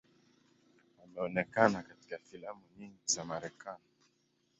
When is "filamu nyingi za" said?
2.17-3.25